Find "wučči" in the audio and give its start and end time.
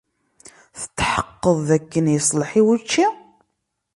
2.65-3.05